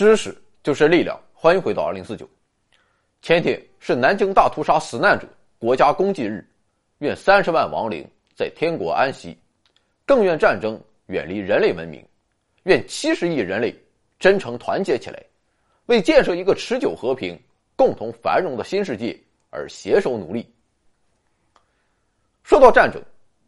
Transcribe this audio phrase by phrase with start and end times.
[0.00, 2.26] 知识就是力量，欢迎回到二零四九。
[3.20, 5.28] 前天是南京大屠杀死难者
[5.58, 6.42] 国家公祭日，
[7.00, 8.02] 愿三十万亡灵
[8.34, 9.36] 在天国安息，
[10.06, 12.02] 更愿战争远离人类文明，
[12.62, 13.78] 愿七十亿人类
[14.18, 15.22] 真诚团结起来，
[15.84, 17.38] 为建设一个持久和平、
[17.76, 19.14] 共同繁荣的新世界
[19.50, 20.50] 而携手努力。
[22.42, 23.02] 说到战争，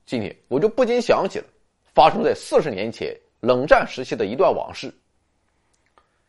[0.05, 1.47] 今天我就不禁想起了
[1.95, 4.93] 发生在四十年前冷战时期的一段往事。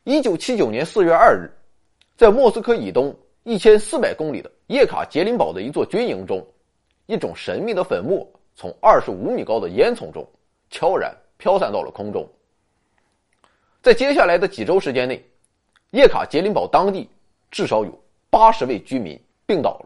[0.05, 1.49] 一九七九年四月二日，
[2.17, 6.45] 在莫斯科以东一千四百公里的叶卡捷琳堡的一座军营中，
[7.05, 10.27] 一种神秘的粉末从二十五米高的烟囱中
[10.70, 12.27] 悄然飘散到了空中。
[13.81, 15.23] 在接下来的几周时间内，
[15.91, 17.10] 叶卡捷琳堡当地
[17.49, 19.77] 至少有八十位居民病倒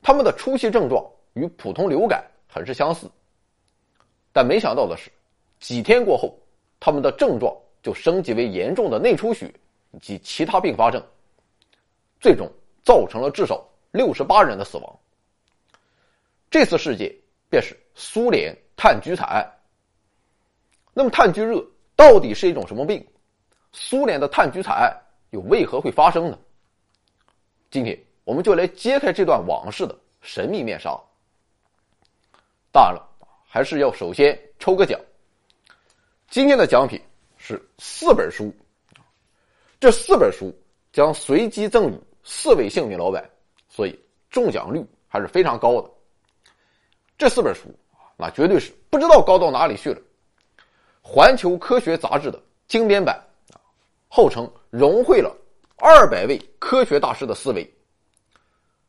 [0.00, 3.06] 他们的初期症状与普通流感很是相似，
[4.32, 5.10] 但没想到的是，
[5.60, 6.34] 几天过后，
[6.80, 7.54] 他们的症状。
[7.82, 9.52] 就升级为严重的内出血
[9.92, 11.02] 以及其他并发症，
[12.20, 12.50] 最终
[12.84, 14.98] 造成了至少六十八人的死亡。
[16.50, 17.14] 这次事件
[17.48, 19.46] 便是苏联炭疽惨案。
[20.92, 23.06] 那么炭疽热到底是一种什么病？
[23.72, 24.94] 苏联的炭疽惨案
[25.30, 26.38] 又为何会发生呢？
[27.70, 30.98] 今天我们就来揭开这段往事的神秘面纱。
[32.72, 33.08] 当然了，
[33.46, 34.98] 还是要首先抽个奖。
[36.28, 37.00] 今天的奖品。
[37.48, 38.54] 是四本书，
[39.80, 40.54] 这四本书
[40.92, 43.26] 将随机赠予四位幸运老板，
[43.70, 45.90] 所以中奖率还是非常高的。
[47.16, 47.74] 这四本书
[48.18, 49.98] 那绝对是不知道高到哪里去了。
[51.00, 53.16] 环球科学杂志的精编版
[53.54, 53.56] 啊，
[54.08, 55.34] 号称融汇了
[55.78, 57.66] 二百位科学大师的思维。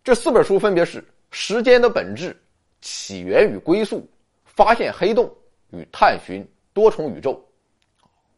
[0.04, 2.32] 这四本书分别是《时间的本质》
[2.82, 4.00] 《起源与归宿》
[4.44, 5.34] 《发现黑洞
[5.70, 7.34] 与探寻多重宇宙》。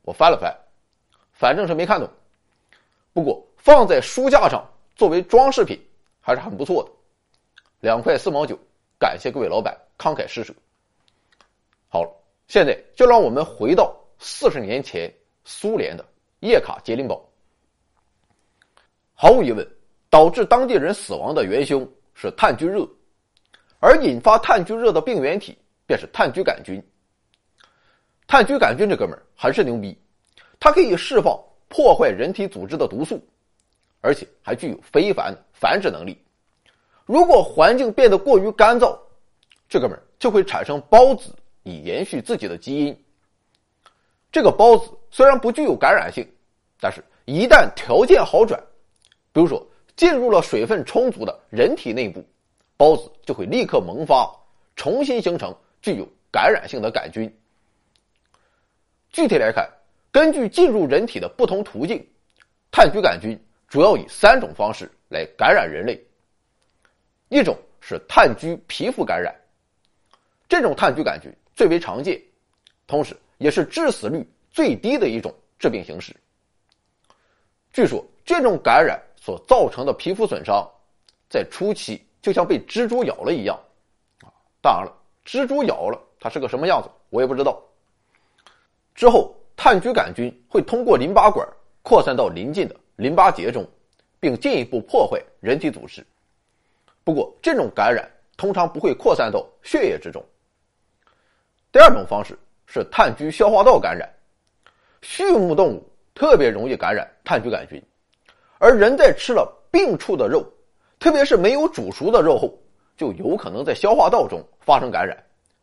[0.03, 0.55] 我翻了翻，
[1.31, 2.09] 反正是没看懂。
[3.13, 5.79] 不过放在书架上作为装饰品
[6.19, 6.91] 还是很不错的，
[7.81, 8.57] 两块四毛九，
[8.97, 10.53] 感谢各位老板慷慨施舍。
[11.89, 12.11] 好了，
[12.47, 15.13] 现在就让我们回到四十年前
[15.43, 16.05] 苏联的
[16.39, 17.23] 叶卡捷琳堡。
[19.13, 19.67] 毫无疑问，
[20.09, 22.87] 导致当地人死亡的元凶是炭疽热，
[23.79, 26.81] 而引发炭疽热的病原体便是炭疽杆菌。
[28.31, 29.93] 炭疽杆菌这哥们儿还是牛逼，
[30.57, 31.37] 它可以释放
[31.67, 33.21] 破坏人体组织的毒素，
[33.99, 36.17] 而且还具有非凡繁殖能力。
[37.05, 38.97] 如果环境变得过于干燥，
[39.67, 42.97] 这哥们儿就会产生孢子以延续自己的基因。
[44.31, 46.25] 这个孢子虽然不具有感染性，
[46.79, 48.57] 但是一旦条件好转，
[49.33, 49.61] 比如说
[49.97, 52.25] 进入了水分充足的人体内部，
[52.77, 54.33] 孢子就会立刻萌发，
[54.77, 57.29] 重新形成具有感染性的杆菌。
[59.11, 59.69] 具体来看，
[60.11, 62.05] 根据进入人体的不同途径，
[62.71, 66.01] 炭疽杆菌主要以三种方式来感染人类。
[67.27, 69.35] 一种是炭疽皮肤感染，
[70.47, 72.21] 这种炭疽杆菌最为常见，
[72.87, 76.15] 同时也是致死率最低的一种致病形式。
[77.73, 80.65] 据说这种感染所造成的皮肤损伤，
[81.29, 83.57] 在初期就像被蜘蛛咬了一样，
[84.21, 84.93] 啊，当然了，
[85.25, 87.61] 蜘蛛咬了它是个什么样子，我也不知道。
[89.01, 91.47] 之后，炭疽杆菌会通过淋巴管
[91.81, 93.67] 扩散到邻近的淋巴结中，
[94.19, 96.05] 并进一步破坏人体组织。
[97.03, 98.07] 不过，这种感染
[98.37, 100.23] 通常不会扩散到血液之中。
[101.71, 104.07] 第二种方式是炭疽消化道感染，
[105.01, 105.83] 畜牧动物
[106.13, 107.81] 特别容易感染炭疽杆菌，
[108.59, 110.45] 而人在吃了病畜的肉，
[110.99, 112.55] 特别是没有煮熟的肉后，
[112.95, 115.17] 就有可能在消化道中发生感染，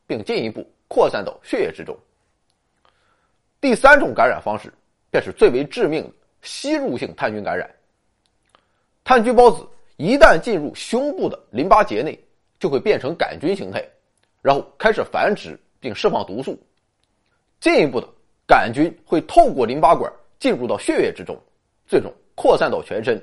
[0.08, 1.96] 并进一步扩散到血液之中。
[3.60, 4.72] 第三种感染方式，
[5.10, 6.10] 便是最为致命的
[6.42, 7.68] 吸入性炭疽感染。
[9.02, 9.66] 炭疽孢子
[9.96, 12.18] 一旦进入胸部的淋巴结内，
[12.60, 13.84] 就会变成杆菌形态，
[14.42, 16.56] 然后开始繁殖并释放毒素。
[17.58, 18.08] 进一步的，
[18.46, 21.36] 杆菌会透过淋巴管进入到血液之中，
[21.86, 23.20] 最终扩散到全身，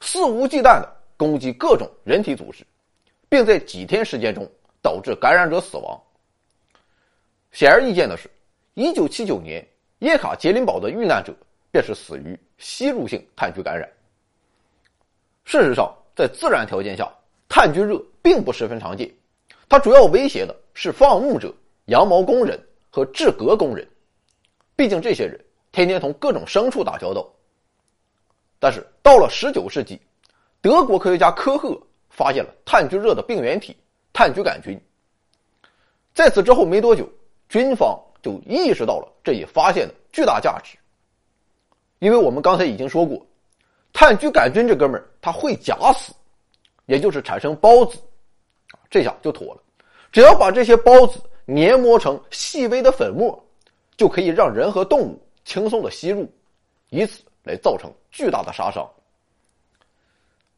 [0.00, 2.66] 肆无忌惮的攻击各种人体组织，
[3.28, 4.44] 并在几天时间中
[4.82, 6.02] 导致感染者死亡。
[7.52, 8.28] 显而易见的是。
[8.78, 9.66] 一九七九年，
[9.98, 11.34] 叶卡捷琳堡的遇难者
[11.72, 13.90] 便是死于吸入性炭疽感染。
[15.42, 17.12] 事实上，在自然条件下，
[17.48, 19.12] 炭疽热并不十分常见，
[19.68, 21.52] 它主要威胁的是放牧者、
[21.86, 22.56] 羊毛工人
[22.88, 23.84] 和制革工人，
[24.76, 27.28] 毕竟这些人天天同各种牲畜打交道。
[28.60, 30.00] 但是到了十九世纪，
[30.60, 31.76] 德国科学家科赫
[32.10, 33.76] 发现了炭疽热的病原体
[34.12, 34.80] 炭疽杆菌。
[36.14, 37.10] 在此之后没多久，
[37.48, 38.00] 军方。
[38.22, 40.76] 就意识到了这一发现的巨大价值。
[41.98, 43.24] 因为我们刚才已经说过，
[43.92, 46.12] 炭疽杆菌这哥们儿他会假死，
[46.86, 47.98] 也就是产生孢子，
[48.88, 49.62] 这下就妥了。
[50.12, 53.38] 只要把这些孢子研磨成细微的粉末，
[53.96, 56.30] 就可以让人和动物轻松的吸入，
[56.90, 58.88] 以此来造成巨大的杀伤。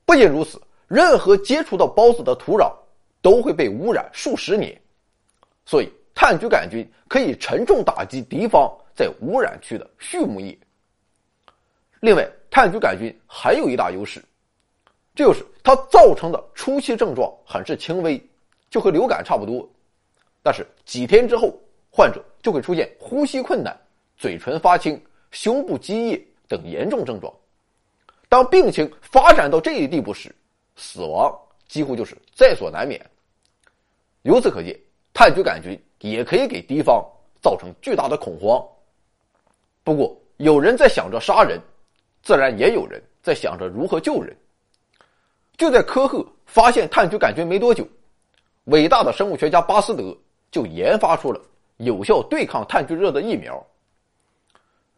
[0.05, 2.73] 不仅如此，任何接触到孢子的土壤
[3.23, 4.79] 都会被污染数十年，
[5.65, 10.57] 所以炭疽杆菌可以沉重打击敌方在污染区的畜牧业。
[12.01, 14.23] 另外，炭疽杆菌还有一大优势，
[15.15, 18.23] 这就是它造成的初期症状很是轻微，
[18.71, 19.69] 就和流感差不多。
[20.43, 21.55] 但是几天之后，
[21.91, 23.79] 患者就会出现呼吸困难、
[24.17, 27.33] 嘴唇发青、胸部积液等严重症状。
[28.29, 30.35] 当病情发展到这一地步时，
[30.77, 31.37] 死亡
[31.69, 33.05] 几乎就是在所难免。
[34.23, 34.79] 由此可见，
[35.13, 37.05] 炭疽杆菌也可以给敌方
[37.41, 38.63] 造成巨大的恐慌。
[39.85, 41.61] 不过，有人在想着杀人。
[42.23, 44.37] 自然也有人在想着如何救人。
[45.57, 47.89] 就在科赫发现炭疽杆菌没多久，
[48.65, 50.15] 伟大的生物学家巴斯德
[50.51, 51.41] 就研发出了
[51.79, 53.67] 有效对抗炭疽热的疫苗。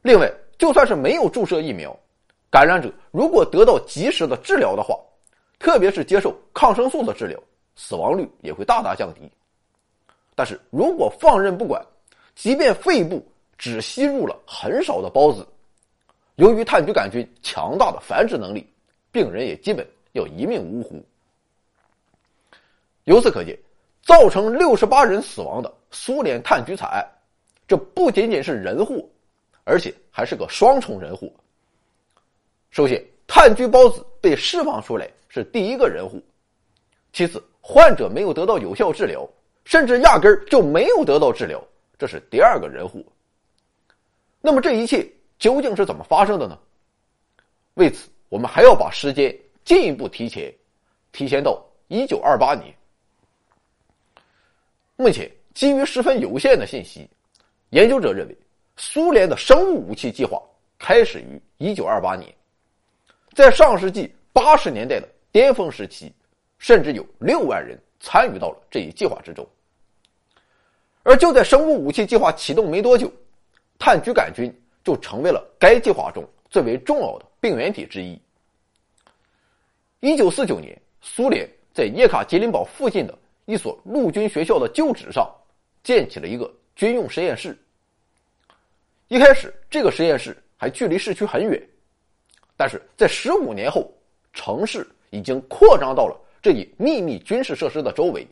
[0.02, 0.28] 另外，
[0.58, 1.96] 就算是没有注射疫苗，
[2.50, 4.98] 感染者如果得到及时的治疗的话，
[5.60, 7.38] 特别是接受抗生素的治疗，
[7.76, 9.30] 死亡率也会大大降低。
[10.34, 11.84] 但是如果放任不管，
[12.34, 13.24] 即便肺部
[13.58, 15.46] 只吸入了很少的孢子，
[16.36, 18.66] 由于炭疽杆菌强大的繁殖能力，
[19.10, 21.04] 病人也基本要一命呜呼。
[23.04, 23.58] 由此可见，
[24.02, 27.06] 造成六十八人死亡的苏联炭疽惨案，
[27.68, 29.04] 这不仅仅是人祸，
[29.64, 31.28] 而且还是个双重人祸。
[32.70, 36.18] 首先，炭疽孢子被释放出来是第一个人祸；
[37.12, 39.28] 其次，患者没有得到有效治疗，
[39.64, 41.62] 甚至压根儿就没有得到治疗，
[41.98, 43.00] 这是第二个人祸。
[44.40, 45.06] 那么这一切。
[45.38, 46.56] 究竟是怎么发生的呢？
[47.74, 50.54] 为此，我们还要把时间进一步提前，
[51.10, 52.72] 提前到一九二八年。
[54.94, 57.10] 目前，基于十分有限的信息，
[57.70, 58.38] 研究者认为，
[58.76, 60.40] 苏联的生物武器计划
[60.78, 62.32] 开始于一九二八年，
[63.34, 66.14] 在上世纪八十年代的巅峰时期，
[66.58, 69.48] 甚至有六万人参与到了这一计划之中。
[71.02, 73.10] 而就在生物武器计划启动没多久，
[73.78, 74.54] 炭疽杆菌。
[74.84, 78.20] 就成为了该计划中最为重要的病原体之一。
[80.00, 85.32] 一九四九年，苏联在叶卡捷琳堡附近的一所陆军学校的旧址上
[85.84, 87.56] 建起了一个军用实验室。
[89.06, 91.62] 一开始，这个实验室还距离市区很远，
[92.56, 93.88] 但是在十五年后，
[94.32, 98.26] 城市已经扩张到了这一秘密军事设施的周围。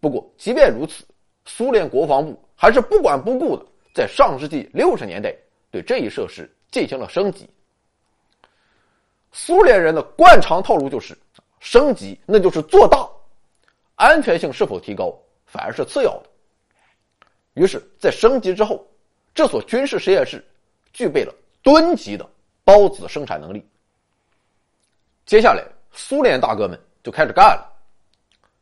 [0.00, 1.04] 不过，即便如此，
[1.44, 3.66] 苏联国防部还是不管不顾的。
[3.92, 5.34] 在上世纪六十年代，
[5.70, 7.48] 对这一设施进行了升级。
[9.32, 11.16] 苏联人的惯常套路就是
[11.60, 13.08] 升级，那就是做大，
[13.94, 16.26] 安全性是否提高反而是次要的。
[17.54, 18.86] 于是，在升级之后，
[19.34, 20.44] 这所军事实验室
[20.92, 22.30] 具备了吨级的
[22.66, 23.66] 孢子生产能力。
[25.24, 25.64] 接下来，
[25.96, 27.66] 苏联大哥们就开始干了。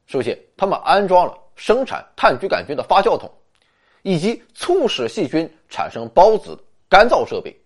[0.07, 3.31] 首先，他们安装了生产炭疽杆菌的发酵桶。
[4.07, 7.59] 以及促使细菌产生孢子的干燥设备。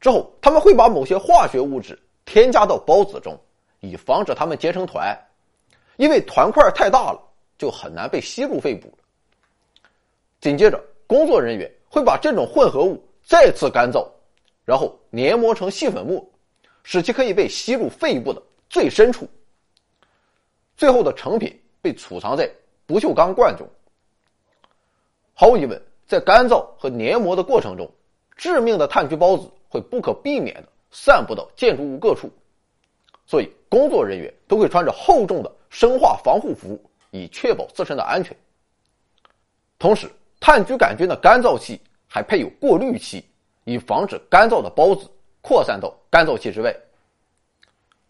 [0.00, 3.38] 之后，他们会把某些化学物质添加到孢子中，
[3.78, 5.16] 以防止它们结成团，
[5.96, 7.22] 因为团块太大了，
[7.56, 8.92] 就很难被吸入肺部
[10.40, 14.04] 紧接着，工作人员会把这种混合物再次干燥，
[14.64, 16.20] 然后研磨成细粉末，
[16.84, 19.28] 使其可以被吸入肺部的最深处。
[20.76, 22.50] 最后的成品被储藏在
[22.86, 23.68] 不锈钢罐中。
[25.34, 27.90] 毫无疑问，在干燥和粘膜的过程中，
[28.36, 32.30] 致命的炭疽孢子会不可避免的散布到建筑物各处，
[33.26, 36.78] 所以工作人员都会穿着厚重的生化防护服，
[37.10, 38.36] 以确保自身的安全。
[39.78, 43.24] 同时，炭疽杆菌的干燥器还配有过滤器，
[43.64, 45.10] 以防止干燥的孢子
[45.42, 46.74] 扩散到干燥器之外。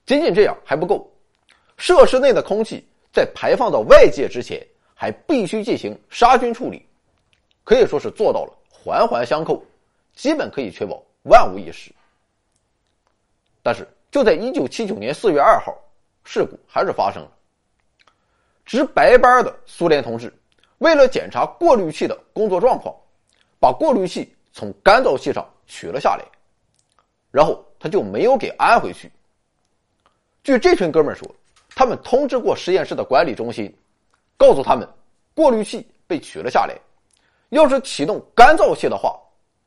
[0.07, 1.11] 仅仅这样还不够，
[1.77, 6.87] 设施内的空气在排放到外界之前，还必须进行杀菌处理。
[7.65, 9.65] 可以说是做到了环环相扣，
[10.15, 11.93] 基本可以确保万无一失。
[13.63, 15.73] 但是就在一九七九年四月二号，
[16.25, 17.31] 事故还是发生了。
[18.67, 20.33] 值白班的苏联同志
[20.79, 22.95] 为了检查过滤器的工作状况，
[23.61, 26.25] 把过滤器从干燥器上取了下来，
[27.33, 29.11] 然后他就没有给安回去。
[30.45, 31.29] 据这群哥们说，
[31.75, 33.75] 他们通知过实验室的管理中心，
[34.37, 34.89] 告诉他们
[35.35, 36.77] 过滤器被取了下来。
[37.49, 39.19] 要是启动干燥器的话，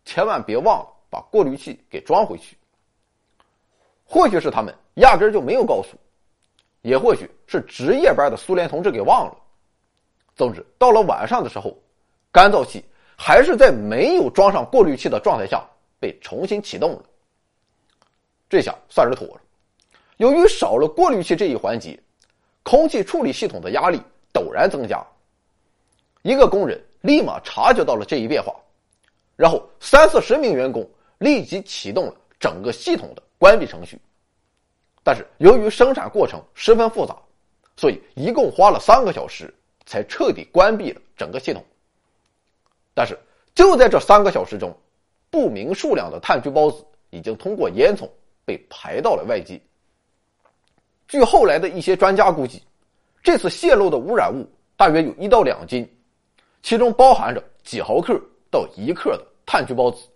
[0.06, 2.56] 千万别忘了把过滤器给装回去。
[4.04, 5.98] 或许是他们压根就没有告诉，
[6.82, 9.36] 也或许是值夜班的苏联同志给忘了。
[10.36, 11.76] 总之，到了晚上的时候，
[12.32, 12.84] 干燥器
[13.18, 15.64] 还是在没有装上过滤器的状态下
[16.00, 17.04] 被重新启动了。
[18.50, 19.42] 这下算是妥了。
[20.18, 22.00] 由于少了过滤器这一环节，
[22.64, 24.02] 空气处理系统的压力
[24.34, 25.06] 陡然增加。
[26.22, 28.56] 一个工人立马察觉到了这一变化，
[29.36, 30.88] 然后三四十名员工
[31.18, 34.00] 立即启动了整个系统的关闭程序。
[35.04, 37.16] 但是由于生产过程十分复杂，
[37.78, 39.54] 所以一共花了三个小时
[39.86, 41.64] 才彻底关闭了整个系统。
[42.94, 43.20] 但是
[43.54, 44.76] 就在这三个小时中，
[45.30, 48.10] 不明数量的炭疽孢子已经通过烟囱
[48.46, 49.60] 被排到了外界。
[51.08, 52.64] 据后来的一些专家估计，
[53.22, 54.48] 这次泄露的污染物
[54.78, 55.88] 大约有一到两斤，
[56.64, 60.08] 其中包含着几毫克到一克的炭疽孢子。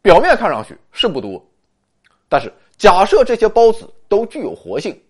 [0.00, 1.40] 表面看上去是不多，
[2.28, 5.00] 但是假设这些孢子都具有活性，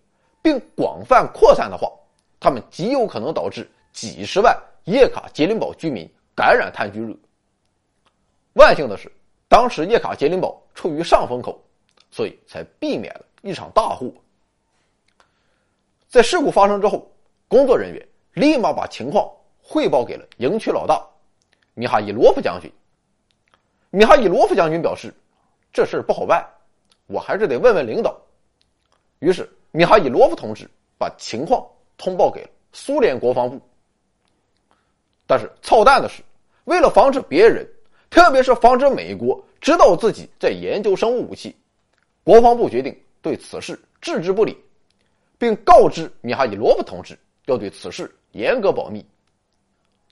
[0.42, 1.90] 并广泛扩散的话，
[2.38, 4.54] 它们极有可能导致几十万
[4.85, 7.16] 叶卡捷琳堡居民感染炭疽热。
[8.52, 9.11] 万幸的是，
[9.52, 11.62] 当时叶卡捷琳堡处于上风口，
[12.11, 13.26] 所以才避免了。
[13.42, 14.11] 一场大祸。
[16.09, 17.06] 在事故发生之后，
[17.49, 19.30] 工作人员立马把情况
[19.62, 21.06] 汇报给了营区老大
[21.75, 22.73] 米哈伊罗夫将军。
[23.90, 25.12] 米哈伊罗夫将军表示
[25.71, 26.49] ：“这事不好办，
[27.06, 28.18] 我还是得问问领导。”
[29.21, 30.66] 于是，米哈伊罗夫同志
[30.97, 31.62] 把情况
[31.99, 33.61] 通报给了苏联国防部。
[35.26, 36.23] 但是，操蛋的是，
[36.64, 37.68] 为了防止别人，
[38.12, 41.57] 特别是防止美国知道自己在研究生物武器，
[42.23, 42.95] 国防部决定。
[43.23, 44.59] 对此事置之不理，
[45.38, 49.02] 并告知米哈伊罗夫同志要对此事严格保密。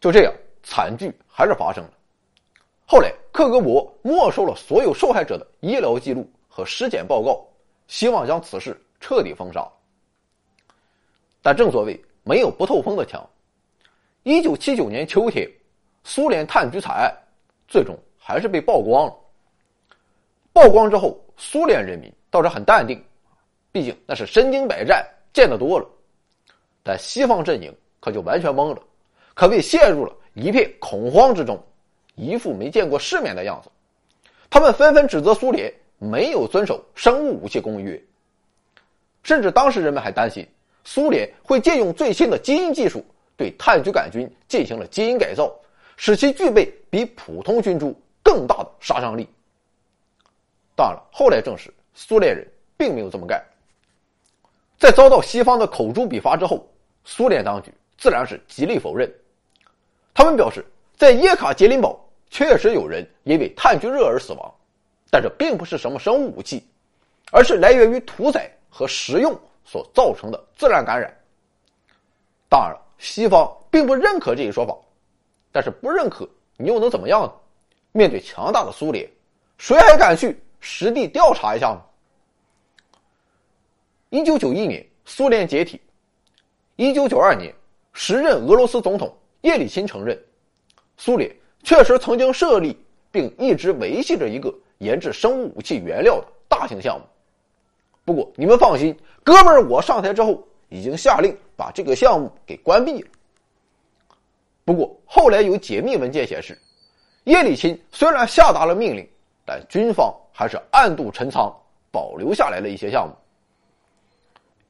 [0.01, 1.91] 就这样，惨剧还是发生了。
[2.87, 7.45] 后来，克格勃没收了所有受害者的医疗记录和尸检报告，
[7.87, 9.69] 希望将此事彻底封杀。
[11.43, 13.29] 但正所谓没有不透风的墙，
[14.23, 15.51] 一九七九年秋天，
[16.05, 17.13] 苏联炭疽惨案
[17.71, 19.17] 最终还是被曝光了。
[20.53, 22.13] 曝光之后，苏联人民。
[22.33, 23.05] 倒是很淡定，
[23.73, 25.89] 毕竟那是身经百战，见得多了。
[26.81, 28.81] 但西方阵营可就完全懵了，
[29.35, 31.61] 可谓陷入了一片恐慌之中，
[32.15, 33.69] 一副没见过世面的样子。
[34.49, 38.01] 他们纷纷指责苏联没有遵守生物武器公约，
[39.25, 40.47] 甚至当时人们还担心
[40.85, 43.05] 苏联会借用最新的基因技术
[43.37, 45.53] 对炭疽杆菌进行了基因改造，
[46.03, 49.29] 使其具备比普通菌株更大的杀伤力。
[50.75, 51.71] 当然了，后来证实。
[51.93, 53.45] 苏联人并没有这么干。
[54.79, 56.67] 在遭到西方的口诛笔伐之后，
[57.05, 59.13] 苏联当局自然是极力否认。
[60.15, 60.65] 他们表示，
[60.97, 64.55] 在叶卡捷琳堡确实有人因为炭疽热而死亡，
[65.11, 66.67] 但这并不是什么生物武器，
[67.31, 71.15] 而是来源于屠宰和食用所造成的自然感染。
[72.49, 74.75] 当然了，西方并不认可这一说法，
[75.53, 77.33] 但是不认可你又能怎么样呢？
[77.93, 79.09] 面对强大的苏联，
[79.59, 80.41] 谁还敢去？
[80.61, 81.81] 实地调查一下呢？
[84.11, 85.81] 一九九一年，苏联解体。
[86.77, 87.55] 一九九二年，
[87.93, 90.19] 时任俄罗斯总统叶利钦承认，
[90.97, 92.79] 苏联确实曾经设立
[93.11, 97.05] 并一直维系着一个研制生物武器原料的大型项目。
[98.05, 103.09] 不过，你们放心，哥们儿，我上台之后已经下令把这个项目给关闭了。
[104.71, 106.57] 不过，后来有解密文件显示，
[107.25, 109.05] 叶利钦虽然下达了命令，
[109.45, 110.15] 但军方。
[110.33, 111.55] 还是暗度陈仓，
[111.91, 113.15] 保留下来了一些项目。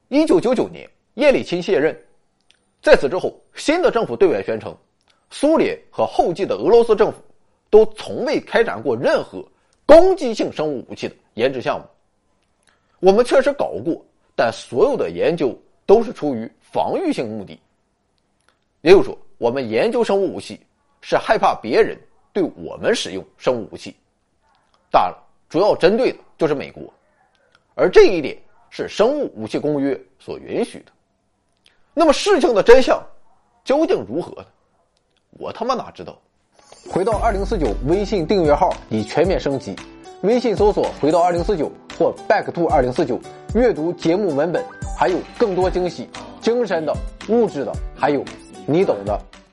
[0.09, 1.97] 一九九九年，叶利钦卸任，
[2.81, 4.75] 在此之后，新的政府对外宣称，
[5.29, 7.19] 苏联和后继的俄罗斯政府
[7.69, 9.41] 都从未开展过任何
[9.85, 11.85] 攻击性生物武器的研制项目。
[12.99, 14.03] 我们确实搞过，
[14.35, 17.57] 但所有的研究都是出于防御性目的。
[18.81, 20.61] 也就是说，我们研究生物武器
[21.01, 21.99] 是害怕别人
[22.31, 23.95] 对我们使用生物武器。
[24.91, 25.17] 当然了。
[25.49, 26.83] 主要针对的就是美国，
[27.73, 28.37] 而这一点
[28.69, 30.91] 是生物武器公约所允许的。
[31.93, 33.03] 那么事情的真相
[33.65, 34.47] 究竟如何呢？
[35.31, 36.15] 我他妈哪知道？
[36.89, 39.75] 回到二零四九微信订阅号已全面升级，
[40.21, 43.19] 微信搜索“回到二零四九”或 “back to 二零四九”，
[43.55, 44.63] 阅读节目文本，
[44.97, 46.07] 还有更多惊喜，
[46.39, 46.95] 精神的、
[47.27, 48.23] 物质的，还有
[48.71, 49.40] 你懂的。